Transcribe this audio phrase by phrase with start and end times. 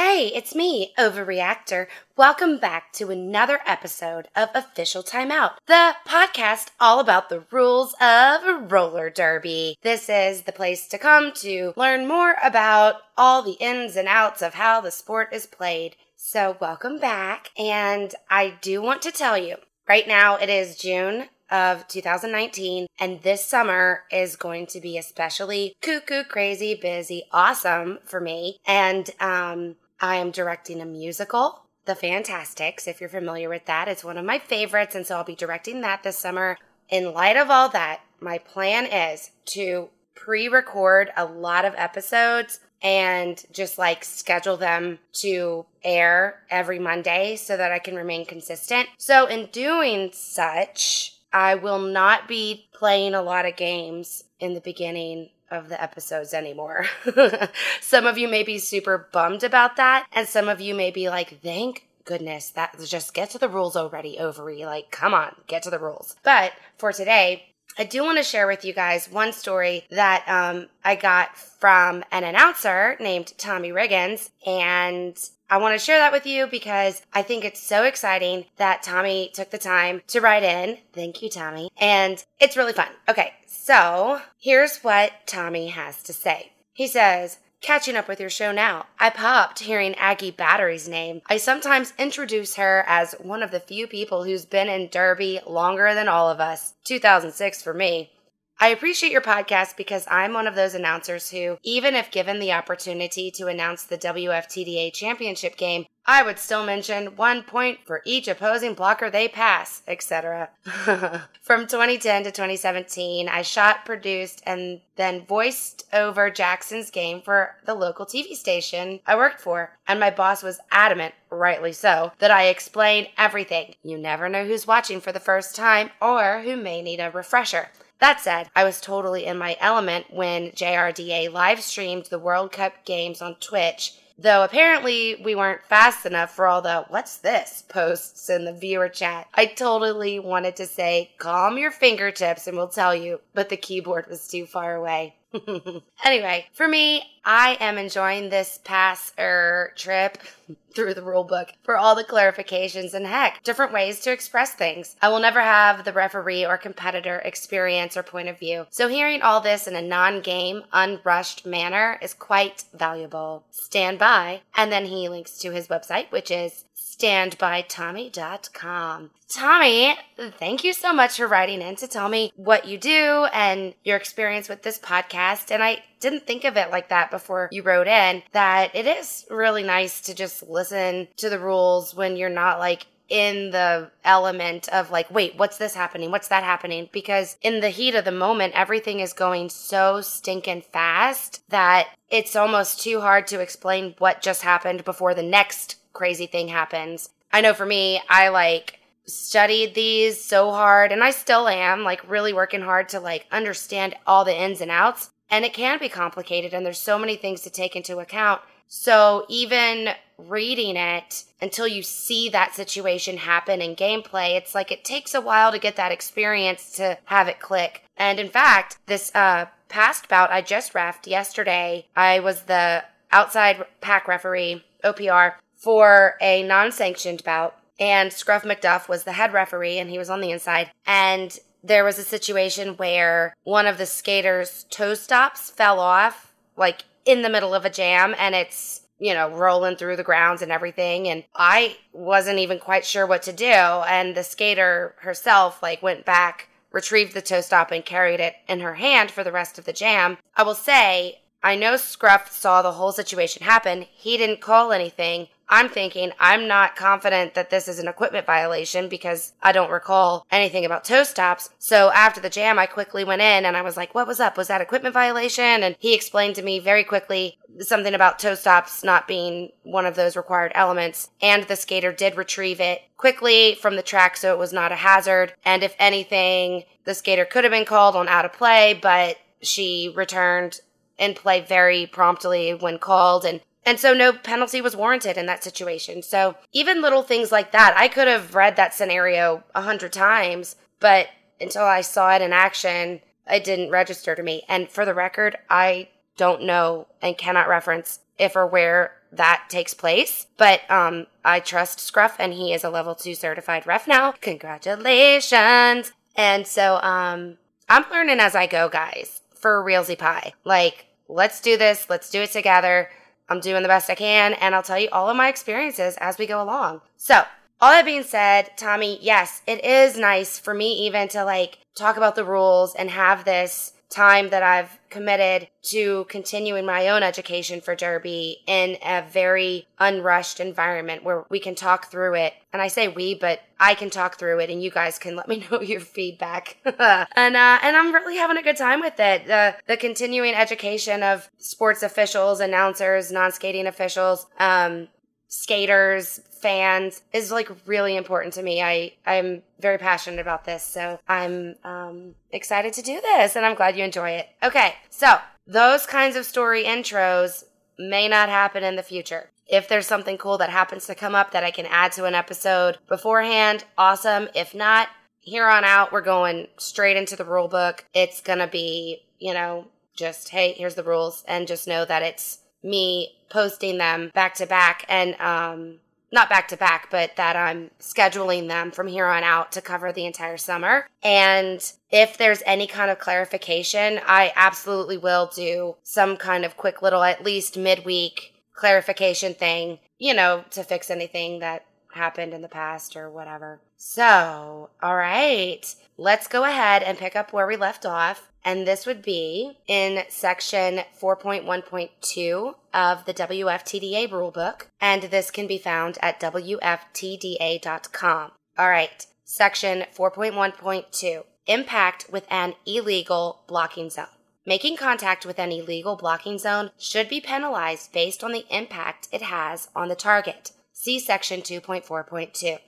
[0.00, 1.88] Hey, it's me, Ovaryactor.
[2.16, 8.70] Welcome back to another episode of Official Timeout, the podcast all about the rules of
[8.70, 9.76] roller derby.
[9.82, 14.40] This is the place to come to learn more about all the ins and outs
[14.40, 15.96] of how the sport is played.
[16.14, 17.50] So, welcome back.
[17.58, 19.56] And I do want to tell you
[19.88, 22.86] right now it is June of 2019.
[23.00, 28.58] And this summer is going to be especially cuckoo, crazy, busy, awesome for me.
[28.64, 31.62] And um, I am directing a musical.
[31.84, 34.94] The Fantasticks, if you're familiar with that, it's one of my favorites.
[34.94, 36.58] And so I'll be directing that this summer.
[36.88, 42.60] In light of all that, my plan is to pre record a lot of episodes
[42.82, 48.88] and just like schedule them to air every Monday so that I can remain consistent.
[48.98, 54.60] So, in doing such, I will not be playing a lot of games in the
[54.60, 56.86] beginning of the episodes anymore.
[57.80, 61.08] some of you may be super bummed about that, and some of you may be
[61.08, 64.64] like, thank goodness, that just get to the rules already, Overy.
[64.64, 66.16] Like, come on, get to the rules.
[66.22, 67.44] But for today,
[67.76, 72.02] I do want to share with you guys one story that um, I got from
[72.10, 75.16] an announcer named Tommy Riggins, and
[75.50, 79.30] I want to share that with you because I think it's so exciting that Tommy
[79.32, 80.78] took the time to write in.
[80.92, 81.70] Thank you, Tommy.
[81.78, 82.88] And it's really fun.
[83.08, 86.52] Okay, so here's what Tommy has to say.
[86.74, 88.86] He says, Catching up with your show now.
[89.00, 91.22] I popped hearing Aggie Battery's name.
[91.26, 95.92] I sometimes introduce her as one of the few people who's been in Derby longer
[95.92, 96.74] than all of us.
[96.84, 98.12] 2006 for me.
[98.60, 102.52] I appreciate your podcast because I'm one of those announcers who, even if given the
[102.52, 108.26] opportunity to announce the WFTDA championship game, I would still mention one point for each
[108.26, 110.48] opposing blocker they pass, etc.
[111.40, 117.74] From 2010 to 2017, I shot, produced, and then voiced over Jackson's game for the
[117.74, 122.46] local TV station I worked for, and my boss was adamant, rightly so, that I
[122.46, 123.76] explain everything.
[123.84, 127.68] You never know who's watching for the first time or who may need a refresher.
[128.00, 132.84] That said, I was totally in my element when JRDA live streamed the World Cup
[132.84, 138.30] games on Twitch, though apparently we weren't fast enough for all the what's this posts
[138.30, 139.26] in the viewer chat.
[139.34, 144.06] I totally wanted to say, calm your fingertips and we'll tell you, but the keyboard
[144.08, 145.16] was too far away.
[146.04, 150.16] anyway, for me, I am enjoying this pass er trip
[150.74, 154.96] through the rule book for all the clarifications and heck, different ways to express things.
[155.02, 158.66] I will never have the referee or competitor experience or point of view.
[158.70, 163.44] So hearing all this in a non-game, unrushed manner is quite valuable.
[163.50, 164.40] Stand by.
[164.56, 166.64] And then he links to his website, which is
[166.98, 169.10] standbytommy.com.
[169.28, 169.94] Tommy,
[170.38, 173.96] thank you so much for writing in to tell me what you do and your
[173.96, 175.50] experience with this podcast.
[175.50, 179.26] And I didn't think of it like that before you wrote in that it is
[179.30, 184.68] really nice to just listen to the rules when you're not like in the element
[184.68, 186.10] of like, wait, what's this happening?
[186.10, 186.88] What's that happening?
[186.92, 192.36] Because in the heat of the moment, everything is going so stinking fast that it's
[192.36, 197.10] almost too hard to explain what just happened before the next crazy thing happens.
[197.32, 202.08] I know for me, I like studied these so hard and I still am like
[202.10, 205.10] really working hard to like understand all the ins and outs.
[205.30, 208.40] And it can be complicated and there's so many things to take into account.
[208.66, 214.84] So even reading it until you see that situation happen in gameplay, it's like it
[214.84, 217.82] takes a while to get that experience to have it click.
[217.96, 223.64] And in fact, this uh, past bout I just refed yesterday, I was the outside
[223.80, 227.54] pack referee, OPR, for a non sanctioned bout.
[227.80, 230.70] And Scruff McDuff was the head referee and he was on the inside.
[230.84, 236.84] And there was a situation where one of the skaters' toe stops fell off, like
[237.04, 240.52] in the middle of a jam, and it's, you know, rolling through the grounds and
[240.52, 241.08] everything.
[241.08, 243.44] And I wasn't even quite sure what to do.
[243.46, 248.60] And the skater herself, like, went back, retrieved the toe stop, and carried it in
[248.60, 250.18] her hand for the rest of the jam.
[250.36, 253.86] I will say, I know Scruff saw the whole situation happen.
[253.90, 258.88] He didn't call anything, I'm thinking I'm not confident that this is an equipment violation
[258.88, 261.50] because I don't recall anything about toe stops.
[261.58, 264.36] So after the jam, I quickly went in and I was like, what was up?
[264.36, 265.62] Was that equipment violation?
[265.62, 269.96] And he explained to me very quickly something about toe stops not being one of
[269.96, 271.08] those required elements.
[271.22, 274.76] And the skater did retrieve it quickly from the track so it was not a
[274.76, 275.34] hazard.
[275.44, 279.92] And if anything, the skater could have been called on out of play, but she
[279.94, 280.60] returned
[280.98, 285.44] and play very promptly when called and and so no penalty was warranted in that
[285.44, 286.02] situation.
[286.02, 290.56] So even little things like that, I could have read that scenario a hundred times,
[290.80, 291.08] but
[291.40, 293.00] until I saw it in action,
[293.30, 294.42] it didn't register to me.
[294.48, 299.74] And for the record, I don't know and cannot reference if or where that takes
[299.74, 300.26] place.
[300.36, 304.12] But um, I trust Scruff, and he is a level two certified ref now.
[304.20, 305.92] Congratulations!
[306.16, 307.38] And so um,
[307.68, 310.32] I'm learning as I go, guys, for Realsy Pie.
[310.44, 311.86] Like, let's do this.
[311.88, 312.90] Let's do it together.
[313.28, 316.18] I'm doing the best I can, and I'll tell you all of my experiences as
[316.18, 316.80] we go along.
[316.96, 317.22] So,
[317.60, 321.96] all that being said, Tommy, yes, it is nice for me even to like talk
[321.96, 327.60] about the rules and have this time that I've committed to continuing my own education
[327.60, 332.34] for Derby in a very unrushed environment where we can talk through it.
[332.52, 335.28] And I say we, but I can talk through it and you guys can let
[335.28, 336.56] me know your feedback.
[336.64, 339.26] and uh, and I'm really having a good time with it.
[339.26, 344.88] The the continuing education of sports officials, announcers, non-skating officials, um,
[345.28, 348.62] skaters, fans is like really important to me.
[348.62, 353.54] I I'm very passionate about this, so I'm um, excited to do this, and I'm
[353.54, 354.28] glad you enjoy it.
[354.42, 357.44] Okay, so those kinds of story intros
[357.78, 359.30] may not happen in the future.
[359.46, 362.14] If there's something cool that happens to come up that I can add to an
[362.14, 364.28] episode beforehand, awesome.
[364.34, 364.88] If not,
[365.20, 367.84] here on out, we're going straight into the rule book.
[367.94, 372.38] It's gonna be, you know, just hey, here's the rules, and just know that it's
[372.62, 375.78] me posting them back to back and um
[376.10, 379.92] not back to back, but that I'm scheduling them from here on out to cover
[379.92, 380.86] the entire summer.
[381.02, 381.60] And
[381.90, 387.02] if there's any kind of clarification, I absolutely will do some kind of quick little,
[387.02, 392.96] at least midweek clarification thing, you know, to fix anything that happened in the past
[392.96, 393.60] or whatever.
[393.76, 398.30] So, all right, let's go ahead and pick up where we left off.
[398.48, 404.68] And this would be in section 4.1.2 of the WFTDA rulebook.
[404.80, 408.30] And this can be found at WFTDA.com.
[408.56, 414.06] All right, section 4.1.2 Impact with an illegal blocking zone.
[414.46, 419.20] Making contact with an illegal blocking zone should be penalized based on the impact it
[419.20, 420.52] has on the target.
[420.72, 422.60] See section 2.4.2.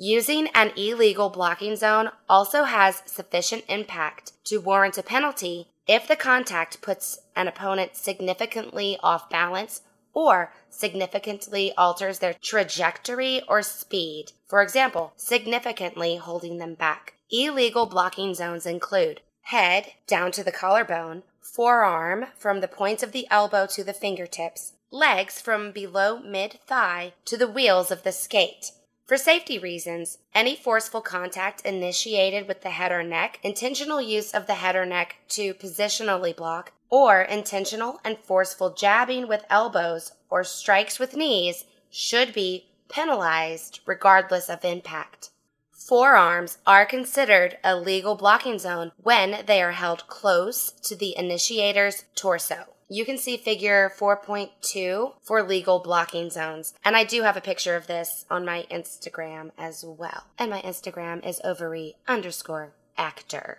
[0.00, 6.14] Using an illegal blocking zone also has sufficient impact to warrant a penalty if the
[6.14, 9.82] contact puts an opponent significantly off balance
[10.14, 14.32] or significantly alters their trajectory or speed.
[14.46, 17.14] For example, significantly holding them back.
[17.32, 23.26] Illegal blocking zones include head down to the collarbone, forearm from the points of the
[23.30, 28.72] elbow to the fingertips, legs from below mid thigh to the wheels of the skate,
[29.08, 34.46] for safety reasons, any forceful contact initiated with the head or neck, intentional use of
[34.46, 40.44] the head or neck to positionally block, or intentional and forceful jabbing with elbows or
[40.44, 45.30] strikes with knees should be penalized regardless of impact.
[45.72, 52.04] Forearms are considered a legal blocking zone when they are held close to the initiator's
[52.14, 56.74] torso you can see figure 4.2 for legal blocking zones.
[56.84, 60.24] And I do have a picture of this on my Instagram as well.
[60.38, 63.58] And my Instagram is ovary underscore actor.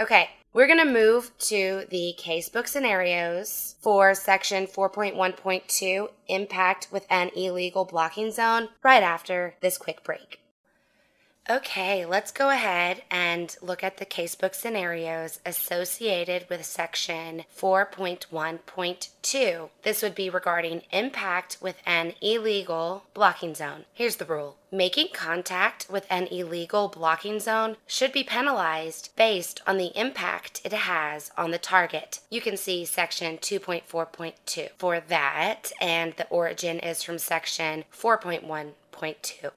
[0.00, 7.30] Okay, we're going to move to the casebook scenarios for section 4.1.2 impact with an
[7.36, 10.41] illegal blocking zone right after this quick break.
[11.50, 19.68] Okay, let's go ahead and look at the casebook scenarios associated with section 4.1.2.
[19.82, 23.86] This would be regarding impact with an illegal blocking zone.
[23.92, 24.54] Here's the rule.
[24.70, 30.72] Making contact with an illegal blocking zone should be penalized based on the impact it
[30.72, 32.20] has on the target.
[32.30, 38.74] You can see section 2.4.2 for that, and the origin is from section 4.1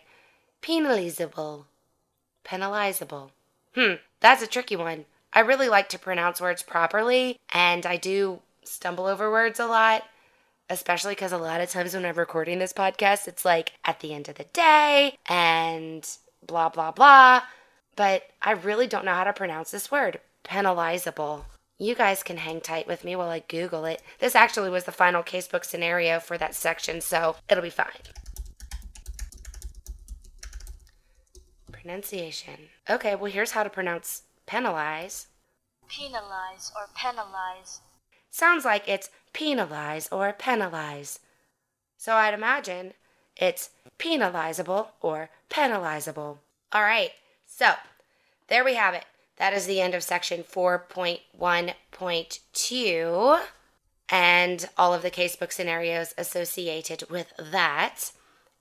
[0.62, 1.64] Penalizable.
[2.44, 3.30] Penalizable.
[3.74, 5.04] Hmm, that's a tricky one.
[5.32, 10.04] I really like to pronounce words properly, and I do stumble over words a lot,
[10.70, 14.14] especially because a lot of times when I'm recording this podcast, it's like at the
[14.14, 16.08] end of the day and
[16.46, 17.42] blah, blah, blah.
[17.96, 21.44] But I really don't know how to pronounce this word penalizable.
[21.78, 24.02] You guys can hang tight with me while I Google it.
[24.18, 27.86] This actually was the final casebook scenario for that section, so it'll be fine.
[31.70, 32.70] Pronunciation.
[32.90, 35.28] Okay, well, here's how to pronounce penalize.
[35.88, 37.82] Penalize or penalize.
[38.30, 41.20] Sounds like it's penalize or penalize.
[41.96, 42.94] So I'd imagine
[43.36, 46.38] it's penalizable or penalizable.
[46.72, 47.12] All right,
[47.46, 47.74] so
[48.48, 49.04] there we have it.
[49.36, 53.40] That is the end of section 4.1.2
[54.10, 58.10] and all of the casebook scenarios associated with that.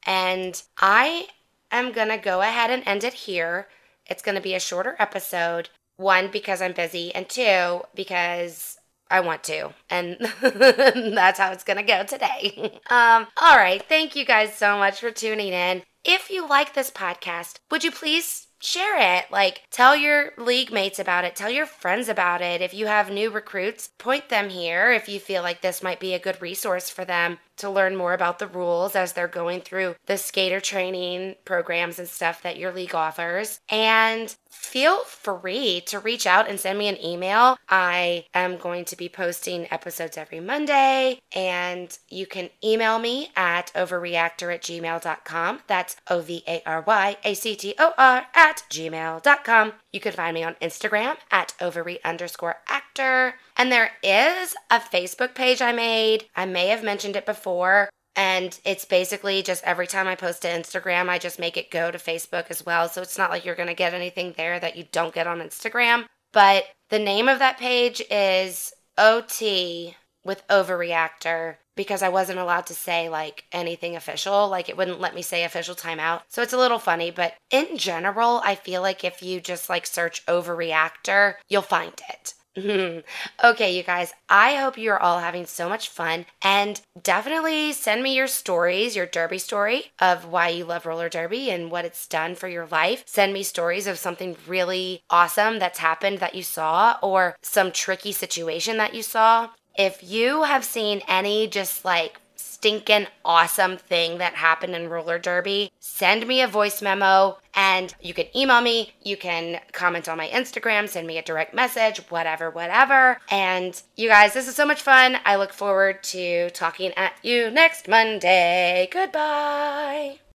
[0.06, 1.29] And I
[1.72, 3.67] am going to go ahead and end it here.
[4.09, 5.69] It's going to be a shorter episode.
[5.97, 8.77] One, because I'm busy, and two, because
[9.09, 9.73] I want to.
[9.89, 12.79] And that's how it's going to go today.
[12.89, 13.81] um, all right.
[13.87, 15.83] Thank you guys so much for tuning in.
[16.03, 19.25] If you like this podcast, would you please share it.
[19.31, 21.35] Like, tell your league mates about it.
[21.35, 22.61] Tell your friends about it.
[22.61, 26.13] If you have new recruits, point them here if you feel like this might be
[26.13, 29.95] a good resource for them to learn more about the rules as they're going through
[30.05, 33.59] the skater training programs and stuff that your league offers.
[33.69, 37.57] And feel free to reach out and send me an email.
[37.69, 43.71] I am going to be posting episodes every Monday, and you can email me at
[43.73, 45.61] ovaryactor at gmail.com.
[45.67, 49.73] That's O V A R Y A C T O R at gmail.com.
[49.97, 53.33] You can find me on Instagram at ovary underscore actor.
[53.57, 56.25] And there is a Facebook page I made.
[56.35, 57.89] I may have mentioned it before.
[58.15, 61.89] And it's basically just every time I post to Instagram, I just make it go
[61.89, 62.87] to Facebook as well.
[62.89, 65.39] So it's not like you're going to get anything there that you don't get on
[65.39, 66.05] Instagram.
[66.31, 72.74] But the name of that page is OT with Ovaryactor because I wasn't allowed to
[72.74, 74.50] say like anything official.
[74.50, 76.24] Like it wouldn't let me say official timeout.
[76.27, 77.12] So it's a little funny.
[77.12, 82.34] But in general, I feel like if you just like search Ovaryactor, you'll find it.
[83.43, 88.15] okay, you guys, I hope you're all having so much fun and definitely send me
[88.15, 92.34] your stories, your derby story of why you love roller derby and what it's done
[92.34, 93.03] for your life.
[93.05, 98.12] Send me stories of something really awesome that's happened that you saw or some tricky
[98.12, 99.49] situation that you saw.
[99.77, 105.71] If you have seen any just like stinking awesome thing that happened in roller derby,
[105.79, 110.27] send me a voice memo and you can email me, you can comment on my
[110.29, 113.19] Instagram, send me a direct message, whatever, whatever.
[113.29, 115.19] And you guys, this is so much fun.
[115.25, 118.89] I look forward to talking at you next Monday.
[118.91, 120.19] Goodbye.